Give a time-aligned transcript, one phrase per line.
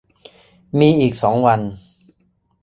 [0.79, 1.59] มีอีกสองวัน